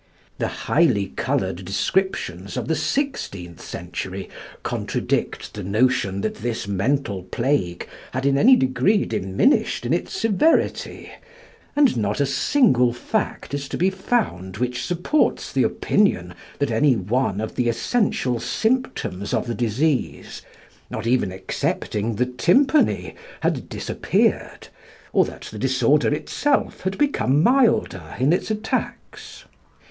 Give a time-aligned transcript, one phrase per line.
[0.39, 4.31] The highly coloured descriptions of the sixteenth century
[4.63, 11.11] contradict the notion that this mental plague had in any degree diminished in its severity,
[11.75, 16.95] and not a single fact is to be found which supports the opinion that any
[16.95, 20.41] one of the essential symptoms of the disease,
[20.89, 24.69] not even excepting the tympany, had disappeared,
[25.13, 29.43] or that the disorder itself had become milder in its attacks.